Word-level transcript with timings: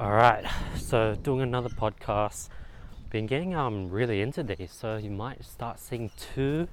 All 0.00 0.12
right, 0.12 0.46
so 0.78 1.14
doing 1.14 1.42
another 1.42 1.68
podcast. 1.68 2.48
Been 3.10 3.26
getting 3.26 3.54
um 3.54 3.90
really 3.90 4.22
into 4.22 4.42
these, 4.42 4.72
so 4.72 4.96
you 4.96 5.10
might 5.10 5.44
start 5.44 5.78
seeing 5.78 6.10
two 6.16 6.68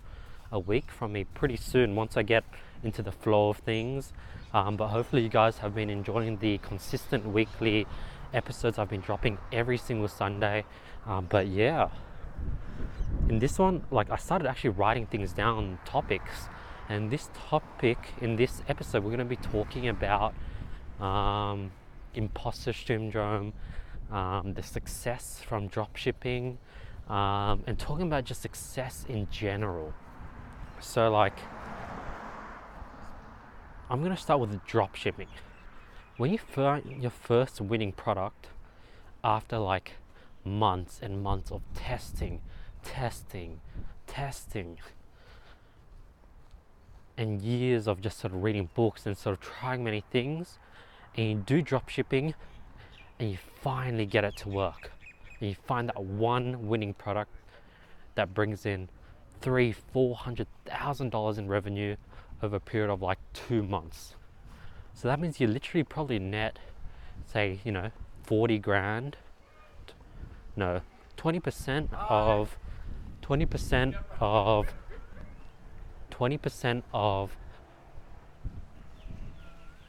a 0.50 0.58
week 0.58 0.90
from 0.90 1.12
me 1.12 1.26
pretty 1.26 1.58
soon 1.58 1.94
once 1.94 2.16
I 2.16 2.24
get 2.24 2.46
into 2.84 3.02
the 3.02 3.12
flow 3.12 3.50
of 3.50 3.58
things. 3.58 4.14
Um, 4.54 4.78
but 4.78 4.88
hopefully, 4.88 5.24
you 5.24 5.28
guys 5.28 5.58
have 5.58 5.76
been 5.76 5.90
enjoying 5.90 6.38
the 6.38 6.60
consistent 6.60 7.26
weekly 7.28 7.86
episodes 8.34 8.80
I've 8.80 8.88
been 8.88 9.02
dropping 9.02 9.40
every 9.52 9.78
single 9.78 10.08
Sunday. 10.08 10.64
Um, 11.06 11.28
but 11.30 11.48
yeah, 11.48 11.90
in 13.28 13.40
this 13.40 13.60
one, 13.60 13.84
like 13.92 14.10
I 14.10 14.16
started 14.16 14.48
actually 14.48 14.70
writing 14.70 15.06
things 15.06 15.34
down, 15.34 15.80
topics, 15.84 16.48
and 16.88 17.12
this 17.12 17.30
topic 17.50 17.98
in 18.22 18.38
this 18.38 18.62
episode, 18.70 19.04
we're 19.04 19.18
going 19.18 19.20
to 19.20 19.26
be 19.26 19.36
talking 19.36 19.90
about. 19.90 20.34
Um, 21.02 21.72
imposter 22.18 22.74
syndrome, 22.74 23.54
um, 24.12 24.54
the 24.54 24.64
success 24.64 25.42
from 25.48 25.70
dropshipping, 25.70 26.58
um, 27.10 27.64
and 27.68 27.80
talking 27.80 28.08
about 28.08 28.26
just 28.26 28.42
success 28.42 29.06
in 29.08 29.28
general. 29.32 29.94
So, 30.80 31.10
like, 31.10 31.38
I'm 33.90 34.04
gonna 34.04 34.18
start 34.18 34.40
with 34.40 34.52
dropshipping. 34.66 35.28
When 36.18 36.32
you 36.32 36.38
find 36.38 37.02
your 37.02 37.12
first 37.12 37.62
winning 37.62 37.92
product 37.94 38.48
after 39.24 39.58
like 39.58 39.94
months 40.44 41.00
and 41.02 41.22
months 41.22 41.52
of 41.52 41.62
testing, 41.74 42.42
testing, 42.84 43.62
testing, 44.08 44.80
and 47.18 47.42
years 47.42 47.88
of 47.88 48.02
just 48.02 48.20
sort 48.20 48.34
of 48.34 48.44
reading 48.44 48.70
books 48.76 49.06
and 49.06 49.18
sort 49.18 49.34
of 49.34 49.42
trying 49.42 49.84
many 49.84 50.04
things, 50.12 50.60
and 51.18 51.28
you 51.28 51.36
do 51.46 51.62
drop 51.62 51.90
shipping 51.90 52.34
and 53.20 53.32
you 53.32 53.38
finally 53.62 54.06
get 54.06 54.24
it 54.24 54.38
to 54.38 54.50
work. 54.50 54.92
And 55.40 55.50
you 55.50 55.56
find 55.66 55.90
that 55.90 56.02
one 56.02 56.68
winning 56.68 56.94
product 56.94 57.32
that 58.16 58.34
brings 58.34 58.66
in 58.66 58.90
three 59.42 59.72
four 59.72 60.16
hundred 60.16 60.48
thousand 60.66 61.10
dollars 61.12 61.38
in 61.38 61.48
revenue 61.48 61.96
over 62.42 62.56
a 62.56 62.60
period 62.60 62.92
of 62.92 63.02
like 63.02 63.20
two 63.34 63.64
months. 63.64 64.16
So 64.94 65.08
that 65.08 65.20
means 65.20 65.40
you 65.40 65.48
literally 65.48 65.84
probably 65.84 66.20
net 66.20 66.60
say 67.26 67.60
you 67.64 67.72
know 67.72 67.92
40 68.24 68.60
grand. 68.60 69.18
No 70.56 70.82
20% 71.18 71.94
of 71.94 72.58
20% 73.22 73.96
of 74.20 74.68
20% 76.12 76.84
of 76.94 77.36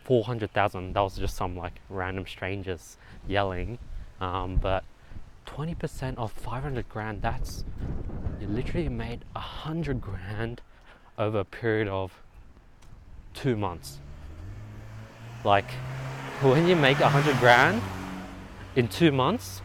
400,000. 0.08 0.94
That 0.94 1.02
was 1.02 1.18
just 1.18 1.36
some 1.36 1.54
like 1.54 1.82
random 1.90 2.26
strangers 2.26 2.96
yelling. 3.26 3.78
Um, 4.22 4.56
but 4.56 4.82
20% 5.46 6.16
of 6.16 6.32
500 6.32 6.88
grand, 6.88 7.20
that's 7.20 7.62
you 8.40 8.46
literally 8.46 8.88
made 8.88 9.26
a 9.36 9.40
hundred 9.40 10.00
grand 10.00 10.62
over 11.18 11.40
a 11.40 11.44
period 11.44 11.88
of 11.88 12.22
two 13.34 13.54
months. 13.54 13.98
Like 15.44 15.70
when 16.40 16.66
you 16.66 16.74
make 16.74 17.00
a 17.00 17.10
hundred 17.10 17.36
grand 17.38 17.82
in 18.76 18.88
two 18.88 19.12
months, 19.12 19.60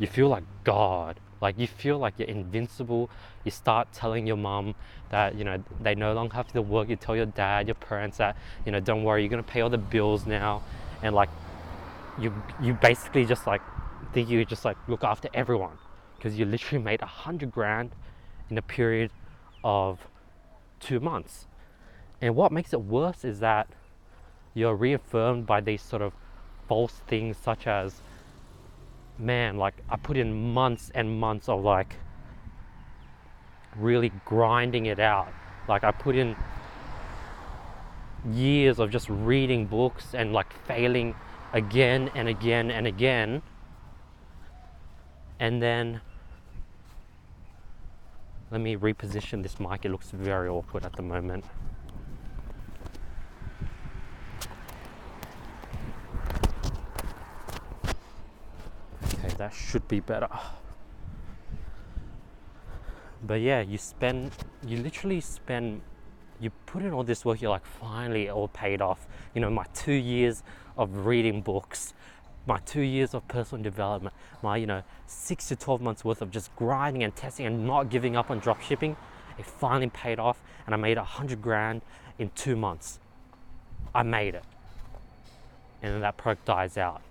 you 0.00 0.08
feel 0.08 0.26
like 0.26 0.42
God. 0.64 1.20
Like 1.44 1.58
you 1.58 1.66
feel 1.66 1.98
like 1.98 2.14
you're 2.16 2.26
invincible. 2.26 3.10
You 3.44 3.50
start 3.50 3.92
telling 3.92 4.26
your 4.26 4.38
mom 4.38 4.74
that 5.10 5.34
you 5.34 5.44
know 5.44 5.62
they 5.78 5.94
no 5.94 6.14
longer 6.14 6.34
have 6.36 6.50
to 6.52 6.62
work. 6.62 6.88
You 6.88 6.96
tell 6.96 7.14
your 7.14 7.26
dad, 7.26 7.68
your 7.68 7.74
parents 7.74 8.16
that 8.16 8.34
you 8.64 8.72
know 8.72 8.80
don't 8.80 9.04
worry, 9.04 9.20
you're 9.22 9.28
gonna 9.28 9.42
pay 9.42 9.60
all 9.60 9.68
the 9.68 9.76
bills 9.76 10.24
now, 10.24 10.62
and 11.02 11.14
like 11.14 11.28
you 12.18 12.32
you 12.62 12.72
basically 12.72 13.26
just 13.26 13.46
like 13.46 13.60
think 14.14 14.30
you 14.30 14.42
just 14.46 14.64
like 14.64 14.78
look 14.88 15.04
after 15.04 15.28
everyone 15.34 15.76
because 16.16 16.38
you 16.38 16.46
literally 16.46 16.82
made 16.82 17.02
a 17.02 17.06
hundred 17.24 17.52
grand 17.52 17.90
in 18.48 18.56
a 18.56 18.62
period 18.62 19.10
of 19.62 19.98
two 20.80 20.98
months. 20.98 21.46
And 22.22 22.34
what 22.34 22.52
makes 22.52 22.72
it 22.72 22.80
worse 22.80 23.22
is 23.22 23.40
that 23.40 23.68
you're 24.54 24.74
reaffirmed 24.74 25.44
by 25.44 25.60
these 25.60 25.82
sort 25.82 26.00
of 26.00 26.14
false 26.68 27.02
things 27.06 27.36
such 27.36 27.66
as 27.66 28.00
man, 29.18 29.56
like 29.56 29.74
I 29.88 29.96
put 29.96 30.16
in 30.16 30.52
months 30.52 30.90
and 30.94 31.18
months 31.18 31.48
of 31.48 31.62
like 31.62 31.96
really 33.76 34.12
grinding 34.24 34.86
it 34.86 34.98
out. 34.98 35.32
Like 35.68 35.84
I 35.84 35.90
put 35.90 36.16
in 36.16 36.36
years 38.30 38.78
of 38.78 38.90
just 38.90 39.08
reading 39.08 39.66
books 39.66 40.14
and 40.14 40.32
like 40.32 40.52
failing 40.66 41.14
again 41.52 42.10
and 42.14 42.28
again 42.28 42.70
and 42.70 42.86
again. 42.86 43.42
And 45.40 45.62
then 45.62 46.00
let 48.50 48.60
me 48.60 48.76
reposition 48.76 49.42
this 49.42 49.58
mic. 49.58 49.84
It 49.84 49.90
looks 49.90 50.10
very 50.10 50.48
awkward 50.48 50.84
at 50.84 50.94
the 50.96 51.02
moment. 51.02 51.44
That 59.44 59.54
should 59.54 59.86
be 59.88 60.00
better. 60.00 60.28
But 63.22 63.40
yeah 63.40 63.60
you 63.60 63.78
spend 63.78 64.32
you 64.66 64.78
literally 64.78 65.20
spend 65.20 65.82
you 66.40 66.50
put 66.66 66.82
in 66.82 66.92
all 66.92 67.04
this 67.04 67.24
work 67.24 67.40
you're 67.40 67.50
like 67.50 67.64
finally 67.64 68.26
it 68.26 68.30
all 68.30 68.48
paid 68.48 68.80
off. 68.80 69.06
You 69.34 69.40
know 69.40 69.50
my 69.50 69.66
two 69.74 69.92
years 69.92 70.42
of 70.76 71.06
reading 71.06 71.40
books 71.40 71.94
my 72.46 72.58
two 72.66 72.82
years 72.82 73.14
of 73.14 73.26
personal 73.28 73.62
development 73.62 74.14
my 74.42 74.56
you 74.56 74.66
know 74.66 74.82
six 75.06 75.48
to 75.48 75.56
12 75.56 75.80
months 75.80 76.04
worth 76.04 76.20
of 76.20 76.30
just 76.30 76.54
grinding 76.56 77.02
and 77.02 77.14
testing 77.16 77.46
and 77.46 77.64
not 77.66 77.88
giving 77.88 78.16
up 78.16 78.30
on 78.30 78.38
drop 78.38 78.60
shipping 78.60 78.96
it 79.38 79.46
finally 79.46 79.88
paid 79.88 80.18
off 80.18 80.42
and 80.66 80.74
i 80.74 80.76
made 80.76 80.98
a 80.98 81.04
hundred 81.04 81.40
grand 81.40 81.80
in 82.18 82.30
two 82.34 82.56
months. 82.56 82.98
I 83.94 84.02
made 84.02 84.34
it. 84.34 84.44
And 85.82 85.94
then 85.94 86.00
that 86.00 86.16
product 86.16 86.44
dies 86.44 86.76
out. 86.76 87.02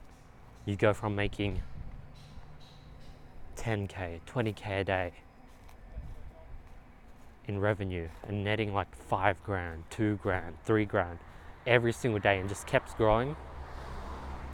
You 0.66 0.76
go 0.76 0.94
from 0.94 1.16
making 1.16 1.62
10k, 3.58 4.22
20k 4.28 4.82
a 4.82 4.84
day 4.84 5.14
in 7.48 7.60
revenue 7.60 8.08
and 8.28 8.44
netting 8.44 8.74
like 8.74 8.94
five 8.96 9.42
grand, 9.44 9.84
two 9.90 10.16
grand, 10.18 10.56
three 10.64 10.86
grand 10.86 11.20
every 11.66 11.92
single 11.92 12.20
day 12.20 12.40
and 12.40 12.50
just 12.50 12.68
kept 12.68 12.96
growing 12.98 13.36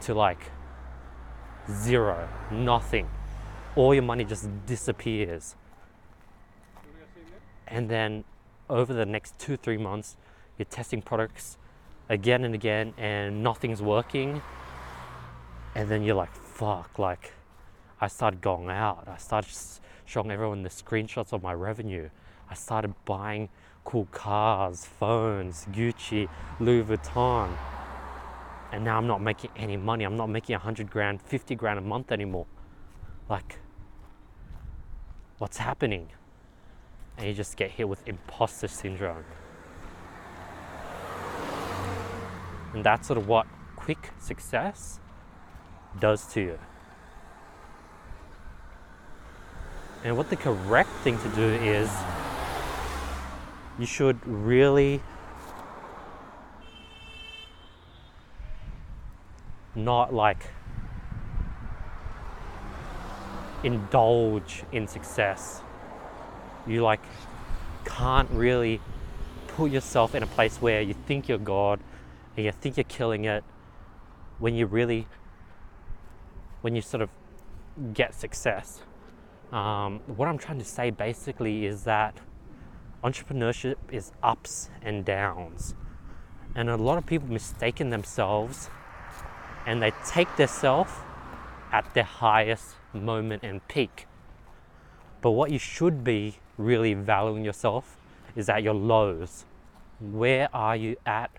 to 0.00 0.14
like 0.14 0.50
zero, 1.70 2.28
nothing. 2.50 3.08
All 3.76 3.94
your 3.94 4.02
money 4.02 4.24
just 4.24 4.48
disappears. 4.66 5.54
And 7.68 7.88
then 7.88 8.24
over 8.68 8.92
the 8.92 9.06
next 9.06 9.38
two, 9.38 9.56
three 9.56 9.78
months, 9.78 10.16
you're 10.58 10.66
testing 10.66 11.02
products 11.02 11.56
again 12.08 12.44
and 12.44 12.54
again 12.54 12.92
and 12.98 13.42
nothing's 13.42 13.80
working. 13.80 14.42
And 15.74 15.88
then 15.88 16.02
you're 16.02 16.16
like, 16.16 16.34
fuck, 16.34 16.98
like, 16.98 17.32
I 18.00 18.08
started 18.08 18.40
going 18.40 18.70
out. 18.70 19.06
I 19.06 19.18
started 19.18 19.54
showing 20.06 20.30
everyone 20.30 20.62
the 20.62 20.70
screenshots 20.70 21.32
of 21.32 21.42
my 21.42 21.52
revenue. 21.52 22.08
I 22.48 22.54
started 22.54 22.94
buying 23.04 23.50
cool 23.84 24.06
cars, 24.10 24.86
phones, 24.86 25.66
Gucci, 25.72 26.28
Louis 26.58 26.82
Vuitton. 26.82 27.54
And 28.72 28.84
now 28.84 28.96
I'm 28.96 29.06
not 29.06 29.20
making 29.20 29.50
any 29.56 29.76
money. 29.76 30.04
I'm 30.04 30.16
not 30.16 30.28
making 30.28 30.54
100 30.54 30.90
grand, 30.90 31.20
50 31.20 31.54
grand 31.56 31.78
a 31.78 31.82
month 31.82 32.10
anymore. 32.10 32.46
Like, 33.28 33.58
what's 35.38 35.58
happening? 35.58 36.08
And 37.18 37.26
you 37.26 37.34
just 37.34 37.56
get 37.56 37.70
hit 37.70 37.88
with 37.88 38.06
imposter 38.08 38.68
syndrome. 38.68 39.24
And 42.72 42.82
that's 42.82 43.06
sort 43.06 43.18
of 43.18 43.28
what 43.28 43.46
quick 43.76 44.10
success 44.18 45.00
does 45.98 46.26
to 46.32 46.40
you. 46.40 46.58
And 50.02 50.16
what 50.16 50.30
the 50.30 50.36
correct 50.36 50.90
thing 51.02 51.18
to 51.18 51.28
do 51.30 51.42
is 51.42 51.90
you 53.78 53.84
should 53.86 54.18
really 54.26 55.02
not 59.74 60.14
like 60.14 60.48
indulge 63.62 64.64
in 64.72 64.86
success. 64.86 65.60
You 66.66 66.82
like 66.82 67.00
can't 67.84 68.30
really 68.30 68.80
put 69.48 69.70
yourself 69.70 70.14
in 70.14 70.22
a 70.22 70.26
place 70.26 70.56
where 70.56 70.80
you 70.80 70.94
think 71.06 71.28
you're 71.28 71.38
God 71.38 71.80
and 72.36 72.46
you 72.46 72.52
think 72.52 72.76
you're 72.76 72.84
killing 72.84 73.24
it 73.24 73.44
when 74.38 74.54
you 74.54 74.66
really 74.66 75.06
when 76.62 76.74
you 76.74 76.82
sort 76.82 77.02
of 77.02 77.10
get 77.94 78.14
success. 78.14 78.80
Um, 79.52 80.00
what 80.06 80.28
I'm 80.28 80.38
trying 80.38 80.58
to 80.58 80.64
say 80.64 80.90
basically 80.90 81.66
is 81.66 81.82
that 81.84 82.16
entrepreneurship 83.02 83.76
is 83.90 84.12
ups 84.22 84.70
and 84.82 85.04
downs. 85.04 85.74
And 86.54 86.70
a 86.70 86.76
lot 86.76 86.98
of 86.98 87.06
people 87.06 87.28
mistaken 87.28 87.90
themselves 87.90 88.70
and 89.66 89.82
they 89.82 89.92
take 90.06 90.36
their 90.36 90.46
self 90.46 91.04
at 91.72 91.92
their 91.94 92.04
highest 92.04 92.76
moment 92.92 93.42
and 93.42 93.66
peak. 93.68 94.06
But 95.20 95.32
what 95.32 95.50
you 95.50 95.58
should 95.58 96.02
be 96.04 96.36
really 96.56 96.94
valuing 96.94 97.44
yourself 97.44 97.96
is 98.36 98.48
at 98.48 98.62
your 98.62 98.74
lows. 98.74 99.44
Where 100.00 100.48
are 100.54 100.76
you 100.76 100.96
at 101.04 101.30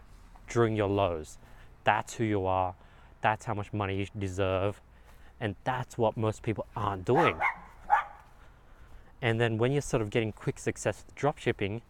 during 0.49 0.75
your 0.75 0.89
lows? 0.89 1.37
That's 1.83 2.13
who 2.13 2.23
you 2.23 2.45
are. 2.45 2.75
That's 3.21 3.45
how 3.45 3.53
much 3.53 3.73
money 3.73 3.97
you 3.97 4.07
deserve. 4.17 4.81
And 5.39 5.55
that's 5.63 5.97
what 5.97 6.17
most 6.17 6.43
people 6.43 6.67
aren't 6.75 7.05
doing. 7.05 7.39
And 9.21 9.39
then 9.39 9.57
when 9.57 9.71
you're 9.71 9.81
sort 9.81 10.01
of 10.01 10.09
getting 10.09 10.31
quick 10.31 10.57
success 10.57 11.03
with 11.05 11.15
dropshipping, 11.15 11.81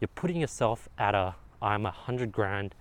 you're 0.00 0.08
putting 0.08 0.40
yourself 0.40 0.88
at 0.98 1.14
a 1.14 1.34
I'm 1.62 1.84
a 1.84 1.90
hundred 1.90 2.32
grand 2.32 2.74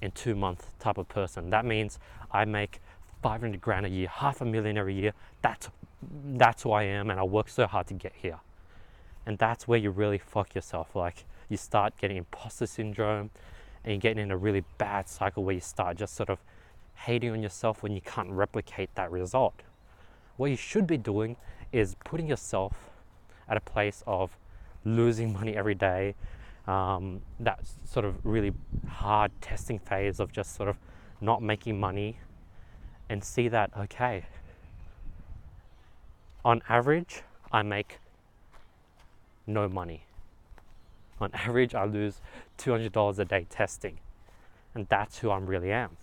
in 0.00 0.10
two 0.12 0.34
month 0.34 0.66
type 0.78 0.98
of 0.98 1.08
person. 1.08 1.50
That 1.50 1.64
means 1.64 1.98
I 2.30 2.44
make 2.44 2.80
500 3.22 3.60
grand 3.60 3.86
a 3.86 3.88
year, 3.88 4.08
half 4.08 4.40
a 4.40 4.44
million 4.44 4.76
every 4.76 4.94
year. 4.94 5.12
That's 5.42 5.70
that's 6.24 6.64
who 6.64 6.72
I 6.72 6.84
am, 6.84 7.10
and 7.10 7.20
I 7.20 7.22
work 7.22 7.48
so 7.48 7.66
hard 7.66 7.86
to 7.88 7.94
get 7.94 8.12
here. 8.14 8.40
And 9.24 9.38
that's 9.38 9.68
where 9.68 9.78
you 9.78 9.90
really 9.90 10.18
fuck 10.18 10.54
yourself. 10.54 10.96
Like 10.96 11.24
you 11.48 11.56
start 11.56 11.96
getting 11.98 12.16
imposter 12.16 12.66
syndrome, 12.66 13.30
and 13.84 13.92
you're 13.92 14.00
getting 14.00 14.22
in 14.22 14.30
a 14.30 14.36
really 14.36 14.64
bad 14.78 15.08
cycle 15.08 15.44
where 15.44 15.54
you 15.54 15.60
start 15.60 15.96
just 15.96 16.14
sort 16.14 16.30
of 16.30 16.38
hating 16.94 17.30
on 17.30 17.42
yourself 17.42 17.82
when 17.82 17.92
you 17.92 18.00
can't 18.00 18.30
replicate 18.30 18.94
that 18.94 19.10
result. 19.10 19.54
What 20.36 20.50
you 20.50 20.56
should 20.56 20.86
be 20.86 20.96
doing 20.96 21.36
is 21.72 21.96
putting 22.04 22.26
yourself 22.26 22.91
at 23.48 23.56
a 23.56 23.60
place 23.60 24.02
of 24.06 24.36
losing 24.84 25.32
money 25.32 25.56
every 25.56 25.74
day, 25.74 26.14
um, 26.66 27.20
that 27.40 27.60
sort 27.84 28.04
of 28.04 28.24
really 28.24 28.52
hard 28.88 29.30
testing 29.40 29.78
phase 29.78 30.20
of 30.20 30.32
just 30.32 30.54
sort 30.54 30.68
of 30.68 30.76
not 31.20 31.42
making 31.42 31.78
money, 31.78 32.18
and 33.08 33.22
see 33.22 33.48
that, 33.48 33.70
okay, 33.76 34.24
on 36.44 36.62
average, 36.68 37.22
I 37.52 37.62
make 37.62 37.98
no 39.46 39.68
money. 39.68 40.04
On 41.20 41.30
average, 41.34 41.74
I 41.74 41.84
lose 41.84 42.20
$200 42.58 43.18
a 43.18 43.24
day 43.24 43.46
testing, 43.48 43.98
and 44.74 44.88
that's 44.88 45.18
who 45.18 45.30
I 45.30 45.38
really 45.38 45.70
am. 45.70 45.96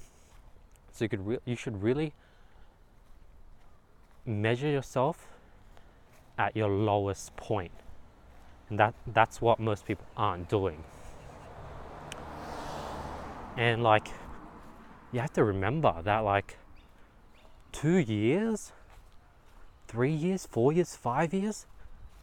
So 0.94 1.06
you 1.06 1.09
could 1.09 1.25
re- 1.25 1.39
you 1.45 1.56
should 1.56 1.81
really 1.81 2.13
measure 4.25 4.68
yourself 4.68 5.27
at 6.39 6.56
your 6.56 6.69
lowest 6.69 7.36
point. 7.36 7.74
And 8.69 8.80
that 8.80 8.95
that's 9.06 9.41
what 9.41 9.59
most 9.59 9.86
people 9.86 10.06
aren't 10.15 10.50
doing. 10.50 10.83
And 13.57 13.83
like 13.83 14.07
you 15.12 15.19
have 15.19 15.33
to 15.33 15.44
remember 15.44 16.01
that 16.03 16.19
like 16.19 16.57
2 17.74 17.97
years, 17.97 18.71
3 19.88 20.12
years, 20.12 20.47
4 20.50 20.71
years, 20.71 20.95
5 20.95 21.33
years, 21.33 21.65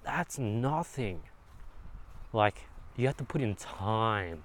that's 0.02 0.38
nothing. 0.38 1.20
Like 2.32 2.69
you 2.96 3.06
have 3.06 3.16
to 3.19 3.24
put 3.24 3.42
in 3.42 3.54
time. 3.54 4.44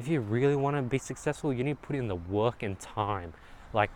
If 0.00 0.08
you 0.08 0.20
really 0.20 0.56
want 0.56 0.76
to 0.76 0.82
be 0.82 0.98
successful, 0.98 1.52
you 1.52 1.64
need 1.64 1.80
to 1.80 1.86
put 1.86 1.96
in 1.96 2.08
the 2.08 2.16
work 2.16 2.62
and 2.62 2.78
time. 2.80 3.34
Like 3.72 3.90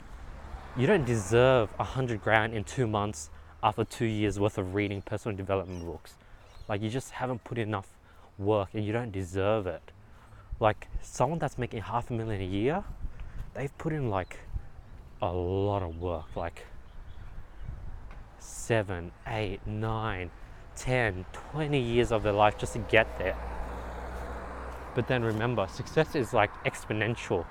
you 0.76 0.86
don't 0.86 1.04
deserve 1.04 1.68
a 1.80 1.84
hundred 1.84 2.22
grand 2.22 2.54
in 2.54 2.62
two 2.64 2.86
months 2.86 3.30
after 3.62 3.84
two 3.84 4.06
years 4.06 4.40
worth 4.40 4.58
of 4.58 4.74
reading 4.74 5.02
personal 5.02 5.36
development 5.36 5.84
books. 5.84 6.14
Like 6.68 6.82
you 6.82 6.88
just 6.88 7.10
haven't 7.12 7.44
put 7.44 7.58
enough 7.58 7.88
work 8.38 8.70
and 8.74 8.84
you 8.84 8.92
don't 8.92 9.12
deserve 9.12 9.66
it. 9.66 9.92
Like 10.60 10.88
someone 11.02 11.38
that's 11.38 11.58
making 11.58 11.82
half 11.82 12.10
a 12.10 12.12
million 12.12 12.40
a 12.40 12.44
year, 12.44 12.84
they've 13.54 13.76
put 13.78 13.92
in 13.92 14.10
like 14.10 14.38
a 15.22 15.32
lot 15.32 15.82
of 15.82 16.00
work, 16.00 16.36
like 16.36 16.66
seven, 18.38 19.12
eight, 19.26 19.66
nine, 19.66 20.30
10, 20.76 21.26
20 21.52 21.78
years 21.78 22.12
of 22.12 22.22
their 22.22 22.32
life 22.32 22.56
just 22.56 22.72
to 22.72 22.78
get 22.78 23.18
there. 23.18 23.36
But 24.94 25.06
then 25.08 25.22
remember, 25.22 25.66
success 25.68 26.14
is 26.14 26.32
like 26.32 26.50
exponential. 26.64 27.44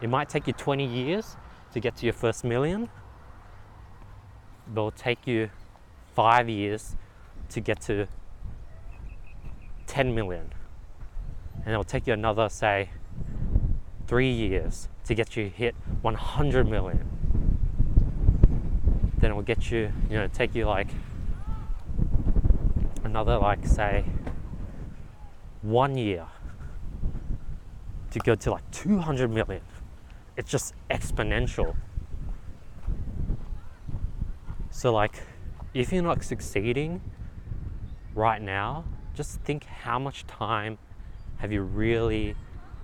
It 0.00 0.08
might 0.08 0.28
take 0.28 0.46
you 0.46 0.52
20 0.52 0.84
years 0.84 1.36
to 1.72 1.80
get 1.80 1.96
to 1.96 2.06
your 2.06 2.12
first 2.12 2.44
million, 2.44 2.88
it'll 4.72 4.90
take 4.90 5.26
you 5.26 5.50
five 6.14 6.48
years 6.48 6.96
to 7.50 7.60
get 7.60 7.80
to 7.82 8.06
10 9.86 10.14
million. 10.14 10.50
And 11.64 11.68
it'll 11.68 11.84
take 11.84 12.06
you 12.06 12.12
another, 12.12 12.48
say, 12.48 12.90
three 14.06 14.30
years 14.30 14.88
to 15.04 15.14
get 15.14 15.36
you 15.36 15.48
hit 15.48 15.74
100 16.02 16.68
million. 16.68 17.08
Then 19.18 19.30
it 19.30 19.34
will 19.34 19.42
get 19.42 19.70
you, 19.70 19.92
you 20.10 20.16
know, 20.16 20.26
take 20.26 20.54
you 20.54 20.66
like 20.66 20.88
another, 23.04 23.38
like, 23.38 23.66
say, 23.66 24.04
one 25.62 25.96
year 25.96 26.26
to 28.10 28.18
go 28.20 28.34
to 28.34 28.50
like 28.52 28.70
200 28.70 29.30
million. 29.30 29.62
It's 30.36 30.50
just 30.50 30.74
exponential. 30.90 31.74
So, 34.76 34.92
like, 34.92 35.22
if 35.72 35.92
you're 35.92 36.02
not 36.02 36.24
succeeding 36.24 37.00
right 38.12 38.42
now, 38.42 38.84
just 39.14 39.40
think 39.42 39.66
how 39.66 40.00
much 40.00 40.26
time 40.26 40.78
have 41.36 41.52
you 41.52 41.62
really 41.62 42.34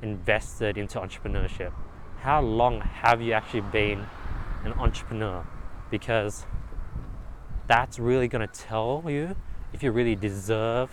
invested 0.00 0.78
into 0.78 1.00
entrepreneurship? 1.00 1.72
How 2.20 2.42
long 2.42 2.80
have 2.80 3.20
you 3.20 3.32
actually 3.32 3.62
been 3.72 4.06
an 4.62 4.72
entrepreneur? 4.74 5.44
Because 5.90 6.46
that's 7.66 7.98
really 7.98 8.28
going 8.28 8.46
to 8.46 8.54
tell 8.54 9.02
you 9.08 9.34
if 9.72 9.82
you 9.82 9.90
really 9.90 10.14
deserve 10.14 10.92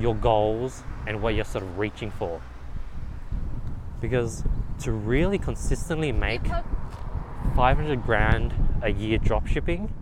your 0.00 0.16
goals 0.16 0.82
and 1.06 1.22
what 1.22 1.36
you're 1.36 1.44
sort 1.44 1.62
of 1.62 1.78
reaching 1.78 2.10
for. 2.10 2.42
Because 4.00 4.42
to 4.80 4.90
really 4.90 5.38
consistently 5.38 6.10
make 6.10 6.44
500 7.54 8.02
grand 8.02 8.52
a 8.82 8.90
year 8.90 9.18
drop 9.18 9.46
shipping, 9.46 9.92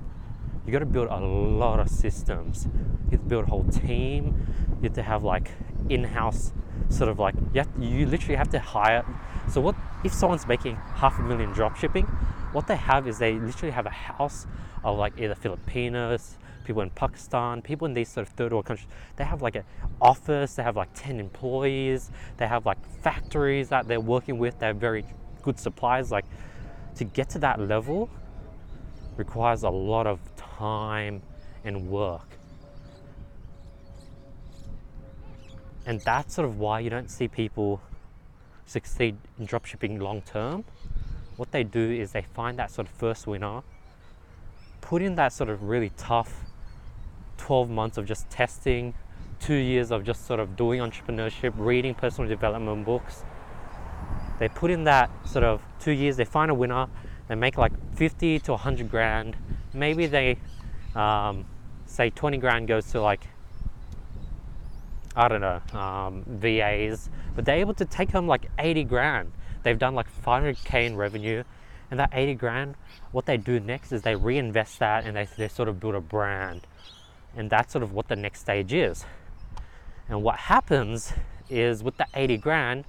you 0.66 0.72
got 0.72 0.80
to 0.80 0.86
build 0.86 1.08
a 1.08 1.16
lot 1.16 1.80
of 1.80 1.88
systems. 1.88 2.68
You 3.06 3.12
have 3.12 3.20
to 3.20 3.26
build 3.26 3.44
a 3.44 3.46
whole 3.48 3.64
team. 3.64 4.46
You 4.76 4.84
have 4.84 4.94
to 4.94 5.02
have 5.02 5.24
like 5.24 5.50
in-house 5.88 6.52
sort 6.90 7.10
of 7.10 7.18
like 7.18 7.34
you, 7.54 7.64
you 7.80 8.06
literally 8.06 8.36
have 8.36 8.50
to 8.50 8.58
hire. 8.58 9.04
So 9.50 9.60
what 9.60 9.74
if 10.04 10.12
someone's 10.12 10.46
making 10.46 10.76
half 10.76 11.18
a 11.18 11.22
million 11.22 11.52
drop 11.52 11.76
shipping? 11.76 12.04
What 12.52 12.66
they 12.66 12.76
have 12.76 13.08
is 13.08 13.18
they 13.18 13.34
literally 13.34 13.72
have 13.72 13.86
a 13.86 13.90
house 13.90 14.46
of 14.84 14.98
like 14.98 15.18
either 15.18 15.34
Filipinos, 15.34 16.38
people 16.64 16.82
in 16.82 16.90
Pakistan, 16.90 17.62
people 17.62 17.86
in 17.86 17.94
these 17.94 18.08
sort 18.08 18.26
of 18.26 18.32
third 18.34 18.52
world 18.52 18.66
countries, 18.66 18.88
they 19.16 19.24
have 19.24 19.42
like 19.42 19.56
an 19.56 19.64
office, 20.00 20.54
they 20.54 20.62
have 20.62 20.76
like 20.76 20.88
10 20.94 21.18
employees, 21.18 22.10
they 22.36 22.46
have 22.46 22.66
like 22.66 22.78
factories 23.02 23.68
that 23.70 23.88
they're 23.88 24.00
working 24.00 24.38
with, 24.38 24.58
they 24.58 24.66
have 24.66 24.76
very 24.76 25.04
good 25.42 25.58
supplies. 25.58 26.10
Like 26.10 26.26
to 26.96 27.04
get 27.04 27.30
to 27.30 27.38
that 27.38 27.60
level 27.60 28.10
requires 29.18 29.62
a 29.62 29.70
lot 29.70 30.06
of 30.06 30.20
time 30.36 31.22
and 31.64 31.90
work. 31.90 32.38
And 35.84 36.00
that's 36.02 36.34
sort 36.34 36.48
of 36.48 36.58
why 36.58 36.80
you 36.80 36.90
don't 36.90 37.10
see 37.10 37.28
people 37.28 37.80
succeed 38.66 39.16
in 39.38 39.46
dropshipping 39.46 40.00
long 40.00 40.22
term. 40.22 40.64
What 41.36 41.50
they 41.52 41.64
do 41.64 41.90
is 41.90 42.12
they 42.12 42.22
find 42.22 42.58
that 42.58 42.70
sort 42.70 42.88
of 42.88 42.92
first 42.94 43.26
winner, 43.26 43.62
put 44.80 45.02
in 45.02 45.14
that 45.14 45.32
sort 45.32 45.50
of 45.50 45.62
really 45.62 45.90
tough 45.96 46.44
12 47.38 47.70
months 47.70 47.96
of 47.96 48.04
just 48.04 48.28
testing, 48.28 48.92
two 49.40 49.54
years 49.54 49.90
of 49.90 50.04
just 50.04 50.26
sort 50.26 50.40
of 50.40 50.56
doing 50.56 50.80
entrepreneurship, 50.80 51.52
reading 51.56 51.94
personal 51.94 52.28
development 52.28 52.84
books. 52.84 53.24
They 54.38 54.48
put 54.48 54.70
in 54.70 54.84
that 54.84 55.10
sort 55.26 55.44
of 55.44 55.62
two 55.80 55.92
years, 55.92 56.16
they 56.16 56.24
find 56.24 56.50
a 56.50 56.54
winner, 56.54 56.88
they 57.28 57.34
make 57.34 57.56
like 57.56 57.72
50 57.96 58.40
to 58.40 58.52
100 58.52 58.90
grand. 58.90 59.36
Maybe 59.72 60.06
they 60.06 60.38
um, 60.94 61.44
say 61.86 62.10
20 62.10 62.38
grand 62.38 62.68
goes 62.68 62.90
to 62.92 63.00
like, 63.00 63.26
I 65.14 65.28
don't 65.28 65.40
know, 65.40 65.60
um, 65.78 66.24
VAs, 66.26 67.10
but 67.34 67.44
they're 67.44 67.56
able 67.58 67.74
to 67.74 67.84
take 67.84 68.10
home 68.10 68.26
like 68.26 68.50
80 68.58 68.84
grand. 68.84 69.32
They've 69.62 69.78
done 69.78 69.94
like 69.94 70.06
500k 70.24 70.86
in 70.86 70.96
revenue, 70.96 71.44
and 71.90 72.00
that 72.00 72.10
80 72.12 72.34
grand, 72.34 72.74
what 73.12 73.26
they 73.26 73.36
do 73.36 73.60
next 73.60 73.92
is 73.92 74.02
they 74.02 74.14
reinvest 74.14 74.78
that 74.78 75.04
and 75.04 75.16
they, 75.16 75.28
they 75.36 75.48
sort 75.48 75.68
of 75.68 75.80
build 75.80 75.94
a 75.94 76.00
brand 76.00 76.66
and 77.36 77.50
that's 77.50 77.72
sort 77.72 77.82
of 77.82 77.92
what 77.92 78.08
the 78.08 78.16
next 78.16 78.40
stage 78.40 78.72
is. 78.72 79.04
And 80.08 80.22
what 80.22 80.36
happens 80.36 81.12
is 81.48 81.82
with 81.82 81.96
the 81.96 82.06
80 82.14 82.36
grand, 82.38 82.84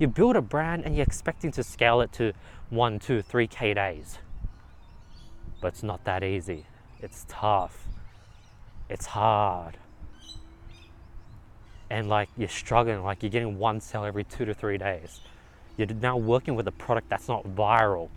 you 0.00 0.08
build 0.08 0.36
a 0.36 0.42
brand 0.42 0.84
and 0.86 0.96
you're 0.96 1.04
expecting 1.06 1.52
to 1.52 1.64
scale 1.64 2.02
it 2.02 2.12
to 2.14 2.34
one, 2.70 2.98
two, 3.00 3.22
three 3.22 3.48
K 3.48 3.74
days. 3.74 4.18
But 5.62 5.68
it's 5.68 5.84
not 5.84 6.04
that 6.04 6.24
easy. 6.24 6.66
It's 7.00 7.26
tough. 7.28 7.88
It's 8.90 9.06
hard. 9.06 9.78
And 11.90 12.08
like 12.08 12.30
you're 12.36 12.48
struggling, 12.48 13.04
like 13.04 13.22
you're 13.22 13.30
getting 13.30 13.58
one 13.58 13.80
sale 13.80 14.04
every 14.04 14.24
two 14.24 14.46
to 14.46 14.54
three 14.54 14.78
days. 14.78 15.20
You're 15.78 15.88
now 15.88 16.16
working 16.18 16.56
with 16.56 16.68
a 16.68 16.72
product 16.72 17.10
that's 17.10 17.28
not 17.28 17.44
viral. 17.46 18.10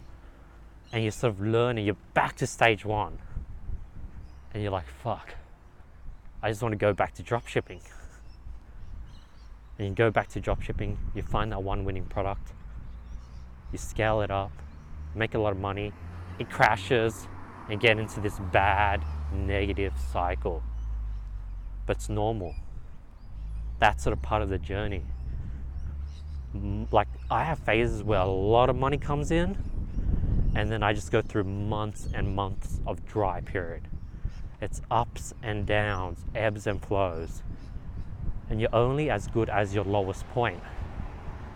and 0.94 1.04
you're 1.04 1.12
sort 1.12 1.34
of 1.34 1.42
learning, 1.42 1.86
you're 1.86 1.98
back 2.14 2.36
to 2.38 2.48
stage 2.48 2.86
one 2.86 3.20
and 4.54 4.62
you're 4.64 4.72
like 4.72 4.88
fuck 5.04 5.36
i 6.42 6.50
just 6.50 6.62
want 6.62 6.74
to 6.74 6.78
go 6.78 6.94
back 6.94 7.14
to 7.16 7.24
drop 7.24 7.48
shipping 7.48 7.82
you 9.84 9.92
go 9.92 10.12
back 10.12 10.28
to 10.30 10.42
dropshipping, 10.42 10.98
you 11.16 11.22
find 11.22 11.52
that 11.52 11.64
one 11.64 11.86
winning 11.86 12.06
product 12.06 12.54
you 13.72 13.78
scale 13.78 14.22
it 14.22 14.30
up 14.30 14.52
make 15.16 15.34
a 15.34 15.40
lot 15.40 15.52
of 15.52 15.60
money 15.60 15.92
it 16.40 16.50
crashes 16.50 17.28
and 17.70 17.80
get 17.80 17.98
into 17.98 18.20
this 18.20 18.40
bad 18.52 19.04
negative 19.34 19.94
cycle 20.12 20.62
but 21.86 21.98
it's 21.98 22.10
normal 22.10 22.54
that's 23.80 24.04
sort 24.04 24.14
of 24.14 24.22
part 24.22 24.42
of 24.42 24.50
the 24.50 24.60
journey 24.60 25.04
like 26.92 27.08
i 27.32 27.44
have 27.44 27.58
phases 27.60 28.04
where 28.04 28.20
a 28.20 28.26
lot 28.26 28.70
of 28.70 28.76
money 28.76 28.98
comes 28.98 29.32
in 29.32 29.58
and 30.56 30.72
then 30.72 30.84
I 30.84 30.94
just 30.94 31.12
go 31.12 31.22
through 31.22 31.46
months 31.46 32.08
and 32.14 32.36
months 32.36 32.80
of 32.86 33.06
dry 33.06 33.42
period. 33.42 33.88
It's 34.62 34.82
ups 34.90 35.34
and 35.42 35.66
downs, 35.66 36.26
ebbs 36.36 36.68
and 36.68 36.82
flows. 36.82 37.42
And 38.54 38.62
you're 38.62 38.76
only 38.76 39.10
as 39.10 39.26
good 39.30 39.50
as 39.50 39.74
your 39.74 39.84
lowest 39.84 40.30
point. 40.30 40.62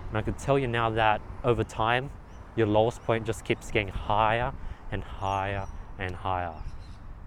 And 0.09 0.17
I 0.17 0.23
can 0.23 0.33
tell 0.33 0.57
you 0.57 0.67
now 0.67 0.89
that 0.89 1.21
over 1.43 1.63
time, 1.63 2.09
your 2.55 2.65
lowest 2.65 3.03
point 3.03 3.23
just 3.23 3.45
keeps 3.45 3.69
getting 3.69 3.89
higher 3.89 4.51
and 4.91 5.03
higher 5.03 5.67
and 5.99 6.15
higher. 6.15 6.55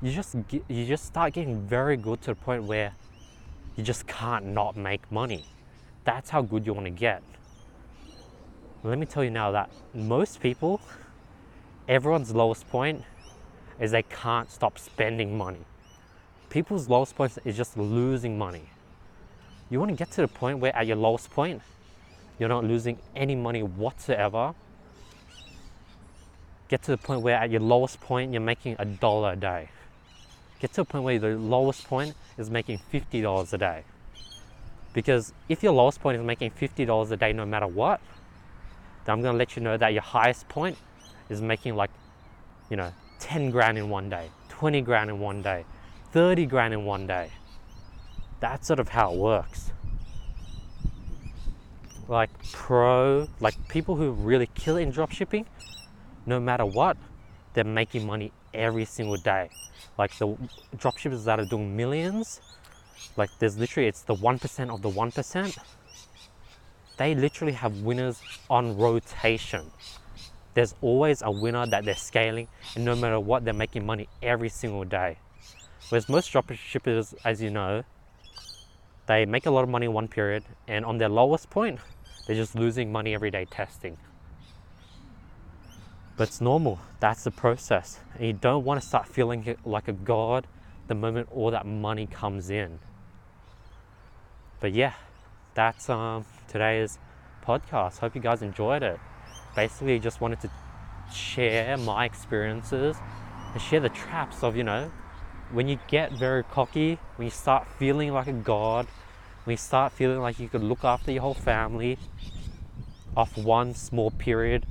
You 0.03 0.11
just 0.11 0.35
get, 0.49 0.65
you 0.67 0.87
just 0.87 1.05
start 1.05 1.35
getting 1.35 1.69
very 1.69 1.97
good 1.97 2.21
to 2.23 2.31
the 2.31 2.35
point 2.35 2.65
where 2.65 2.97
you 3.77 3.85
just 3.85 4.09
can't 4.09 4.45
not 4.45 4.77
make 4.77 5.13
money. 5.13 5.45
That's 6.03 6.31
how 6.31 6.43
good 6.43 6.67
you 6.67 6.73
want 6.73 6.87
to 6.87 6.91
get. 6.91 7.23
Let 8.83 8.99
me 8.99 9.07
tell 9.07 9.23
you 9.23 9.31
now 9.31 9.53
that 9.53 9.71
most 9.95 10.41
people 10.41 10.81
everyone's 11.87 12.35
lowest 12.35 12.69
point 12.71 13.05
is 13.79 13.93
they 13.93 14.03
can't 14.03 14.51
stop 14.51 14.81
spending 14.81 15.39
money. 15.39 15.65
People's 16.49 16.89
lowest 16.89 17.15
point 17.15 17.39
is 17.45 17.57
just 17.57 17.77
losing 17.77 18.37
money. 18.37 18.70
You 19.71 19.79
want 19.79 19.91
to 19.91 19.97
get 19.97 20.11
to 20.13 20.23
the 20.23 20.29
point 20.29 20.59
where 20.59 20.75
at 20.75 20.87
your 20.87 20.97
lowest 20.97 21.31
point, 21.31 21.63
you're 22.39 22.49
not 22.49 22.65
losing 22.65 22.99
any 23.15 23.37
money 23.37 23.63
whatsoever. 23.63 24.55
Get 26.69 26.83
to 26.83 26.91
the 26.91 26.99
point 26.99 27.23
where 27.23 27.37
at 27.37 27.51
your 27.51 27.61
lowest 27.61 28.01
point, 28.01 28.33
you're 28.33 28.41
making 28.41 28.77
a 28.79 28.85
dollar 28.85 29.33
a 29.33 29.37
day. 29.37 29.69
Get 30.59 30.73
to 30.75 30.81
a 30.81 30.85
point 30.85 31.05
where 31.05 31.19
the 31.19 31.37
lowest 31.37 31.87
point 31.87 32.17
is 32.37 32.51
making 32.51 32.81
$50 32.93 33.53
a 33.53 33.59
day. 33.59 33.85
Because 34.93 35.33
if 35.49 35.63
your 35.63 35.73
lowest 35.73 36.01
point 36.01 36.19
is 36.19 36.25
making 36.25 36.51
$50 36.51 37.11
a 37.11 37.17
day 37.17 37.33
no 37.33 37.47
matter 37.47 37.69
what, 37.69 38.01
then 39.05 39.15
I'm 39.15 39.23
going 39.23 39.35
to 39.35 39.39
let 39.39 39.55
you 39.57 39.63
know 39.63 39.77
that 39.77 39.93
your 39.93 40.03
highest 40.03 40.49
point 40.49 40.77
is 41.29 41.41
making 41.41 41.77
like, 41.77 41.91
you 42.69 42.77
know, 42.77 42.93
10 43.21 43.51
grand 43.51 43.79
in 43.79 43.89
one 43.89 44.11
day, 44.11 44.31
20 44.49 44.81
grand 44.81 45.11
in 45.11 45.21
one 45.21 45.43
day, 45.43 45.65
30 46.13 46.47
grand 46.47 46.75
in 46.75 46.85
one 46.85 47.07
day. 47.07 47.31
That's 48.41 48.67
sort 48.67 48.81
of 48.81 48.89
how 48.89 49.13
it 49.13 49.19
works. 49.19 49.73
Like 52.09 52.31
pro, 52.53 53.29
like 53.39 53.55
people 53.69 53.97
who 53.97 54.11
really 54.11 54.49
kill 54.55 54.77
it 54.77 54.83
in 54.83 54.93
dropshipping, 54.93 55.47
no 56.27 56.41
matter 56.41 56.67
what, 56.67 56.97
they're 57.55 57.65
making 57.65 58.07
money 58.07 58.33
every 58.53 58.85
single 58.85 59.17
day. 59.17 59.51
Like 59.97 60.17
the 60.19 60.37
dropshippers 60.77 61.25
that 61.25 61.39
are 61.39 61.45
doing 61.45 61.77
millions, 61.77 62.41
like 63.17 63.31
there's 63.39 63.57
literally 63.59 63.89
it's 63.89 64.03
the 64.03 64.15
1% 64.15 64.75
of 64.75 64.83
the 64.83 64.91
1%. 64.91 65.59
They 66.97 67.15
literally 67.15 67.53
have 67.55 67.81
winners 67.81 68.21
on 68.49 68.77
rotation 68.77 69.71
there's 70.55 70.75
always 70.81 71.23
a 71.23 71.31
winner 71.31 71.67
that 71.67 71.85
they're 71.85 71.95
scaling, 71.95 72.49
and 72.75 72.85
no 72.85 72.97
matter 72.97 73.21
what, 73.21 73.45
they're 73.45 73.55
making 73.55 73.87
money 73.87 74.09
every 74.23 74.49
single 74.49 74.85
day. 74.85 75.19
Whereas 75.89 76.09
most 76.09 76.33
dropshippers, 76.33 77.15
as 77.25 77.41
you 77.41 77.51
know, 77.51 77.85
they 79.11 79.27
make 79.27 79.47
a 79.47 79.51
lot 79.51 79.63
of 79.63 79.69
money 79.69 79.87
in 79.87 79.93
one 79.93 80.09
period, 80.09 80.45
and 80.69 80.85
on 80.85 80.99
their 80.99 81.09
lowest 81.09 81.51
point, 81.51 81.81
they're 82.27 82.37
just 82.37 82.55
losing 82.55 82.93
money 82.93 83.15
every 83.15 83.31
day 83.31 83.45
testing. 83.45 83.97
But 86.17 86.29
it's 86.29 86.41
normal, 86.41 86.79
that's 87.01 87.25
the 87.25 87.31
process. 87.31 88.01
And 88.15 88.27
you 88.27 88.33
don't 88.33 88.65
want 88.65 88.81
to 88.81 88.87
start 88.87 89.09
feeling 89.09 89.57
like 89.65 89.89
a 89.89 89.93
god 89.93 90.47
the 90.87 90.95
moment 90.95 91.29
all 91.33 91.51
that 91.51 91.67
money 91.67 92.07
comes 92.07 92.51
in. 92.51 92.79
But 94.61 94.73
yeah, 94.73 94.93
that's 95.55 95.89
um, 95.89 96.25
today's 96.47 96.99
podcast. 97.45 97.99
Hope 97.99 98.15
you 98.15 98.21
guys 98.21 98.43
enjoyed 98.43 98.83
it 98.83 99.01
basically 99.55 99.99
just 99.99 100.21
wanted 100.21 100.41
to 100.41 100.51
share 101.13 101.77
my 101.77 102.05
experiences 102.05 102.97
and 103.53 103.61
share 103.61 103.81
the 103.81 103.89
traps 103.89 104.43
of, 104.43 104.57
you 104.57 104.65
know, 104.65 104.91
when 105.53 105.69
you 105.69 105.79
get 105.89 106.13
very 106.13 106.45
cocky, 106.45 106.99
when 107.17 107.27
you 107.27 107.31
start 107.31 107.67
feeling 107.79 108.13
like 108.13 108.27
a 108.27 108.33
god, 108.33 108.87
when 109.45 109.53
you 109.55 109.59
start 109.59 109.93
feeling 109.93 110.21
like 110.21 110.39
you 110.39 110.49
could 110.49 110.63
look 110.63 110.85
after 110.85 111.11
your 111.11 111.23
whole 111.23 111.35
family 111.35 111.99
off 113.17 113.37
one 113.37 113.75
small 113.75 114.11
period 114.11 114.65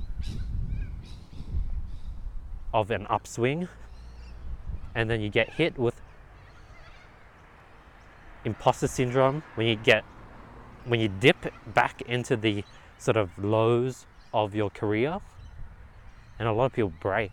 of 2.72 2.90
an 2.90 3.06
upswing, 3.10 3.68
and 4.94 5.10
then 5.10 5.20
you 5.20 5.28
get 5.28 5.50
hit 5.50 5.78
with 5.78 6.00
imposter 8.44 8.88
syndrome 8.88 9.42
when 9.54 9.66
you 9.66 9.76
get 9.76 10.02
when 10.86 10.98
you 10.98 11.08
dip 11.08 11.52
back 11.74 12.00
into 12.02 12.36
the 12.36 12.64
sort 12.96 13.16
of 13.16 13.30
lows 13.38 14.06
of 14.32 14.54
your 14.54 14.70
career. 14.70 15.20
And 16.38 16.48
a 16.48 16.52
lot 16.52 16.66
of 16.66 16.72
people 16.72 16.92
break. 17.00 17.32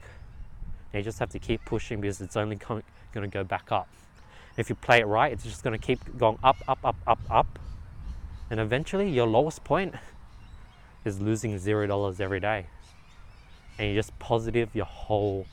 You 0.93 1.01
just 1.01 1.19
have 1.19 1.29
to 1.29 1.39
keep 1.39 1.63
pushing 1.63 2.01
because 2.01 2.19
it's 2.19 2.35
only 2.35 2.57
going 3.13 3.29
to 3.29 3.33
go 3.33 3.43
back 3.43 3.71
up. 3.71 3.87
If 4.57 4.69
you 4.69 4.75
play 4.75 4.99
it 4.99 5.05
right, 5.05 5.31
it's 5.31 5.43
just 5.43 5.63
going 5.63 5.77
to 5.77 5.85
keep 5.85 6.17
going 6.17 6.39
up, 6.43 6.57
up, 6.67 6.79
up, 6.83 6.95
up, 7.05 7.19
up. 7.29 7.59
And 8.49 8.59
eventually, 8.59 9.09
your 9.09 9.27
lowest 9.27 9.63
point 9.63 9.93
is 11.05 11.21
losing 11.21 11.57
zero 11.57 11.85
dollars 11.87 12.19
every 12.19 12.39
day. 12.39 12.67
And 13.77 13.87
you're 13.87 14.01
just 14.01 14.17
positive 14.19 14.69
your 14.73 14.85
whole 14.85 15.45